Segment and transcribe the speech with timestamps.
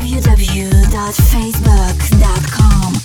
[0.00, 2.97] www.facebook.com